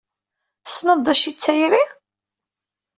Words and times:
Tessneḍ 0.65 0.99
d 1.05 1.07
acu 1.13 1.25
i 1.29 1.31
d 1.33 1.37
tayri? 1.43 1.83